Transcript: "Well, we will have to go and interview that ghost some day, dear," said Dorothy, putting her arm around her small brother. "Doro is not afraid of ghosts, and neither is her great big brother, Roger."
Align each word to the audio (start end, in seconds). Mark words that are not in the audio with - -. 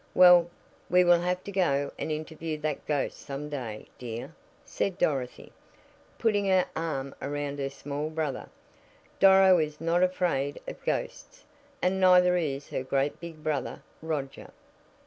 "Well, 0.15 0.49
we 0.89 1.03
will 1.03 1.19
have 1.21 1.43
to 1.43 1.51
go 1.51 1.91
and 1.99 2.11
interview 2.11 2.57
that 2.61 2.87
ghost 2.87 3.17
some 3.19 3.49
day, 3.49 3.87
dear," 3.99 4.33
said 4.65 4.97
Dorothy, 4.97 5.51
putting 6.17 6.47
her 6.47 6.65
arm 6.75 7.13
around 7.21 7.59
her 7.59 7.69
small 7.69 8.09
brother. 8.09 8.49
"Doro 9.19 9.59
is 9.59 9.79
not 9.79 10.01
afraid 10.01 10.59
of 10.67 10.83
ghosts, 10.85 11.45
and 11.83 11.99
neither 12.01 12.35
is 12.35 12.69
her 12.69 12.81
great 12.83 13.19
big 13.19 13.43
brother, 13.43 13.83
Roger." 14.01 14.49